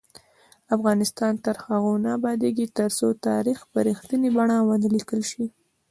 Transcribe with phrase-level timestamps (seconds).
[0.75, 5.45] افغانستان تر هغو نه ابادیږي، ترڅو تاریخ په رښتینې بڼه ونه لیکل شي.